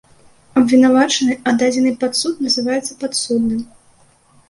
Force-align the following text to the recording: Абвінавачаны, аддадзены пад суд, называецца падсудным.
Абвінавачаны, 0.61 1.37
аддадзены 1.53 1.91
пад 2.01 2.19
суд, 2.23 2.43
называецца 2.49 3.01
падсудным. 3.07 3.65